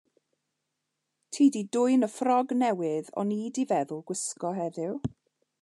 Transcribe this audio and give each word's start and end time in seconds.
Ti 1.35 1.45
'di 1.51 1.61
dwyn 1.77 2.07
y 2.07 2.11
ffrog 2.15 2.55
newydd 2.63 3.13
o'n 3.25 3.37
i 3.39 3.41
'di 3.59 3.67
feddwl 3.73 4.05
gwisgo 4.09 4.57
heddiw? 4.61 4.99